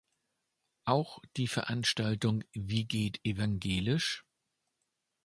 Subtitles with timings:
[0.85, 4.25] Auch die Veranstaltung "Wie geht evangelisch?